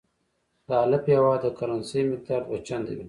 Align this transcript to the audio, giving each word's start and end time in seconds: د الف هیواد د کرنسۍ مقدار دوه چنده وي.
د 0.67 0.69
الف 0.83 1.03
هیواد 1.13 1.39
د 1.43 1.47
کرنسۍ 1.57 2.01
مقدار 2.11 2.41
دوه 2.47 2.59
چنده 2.67 2.93
وي. 2.95 2.99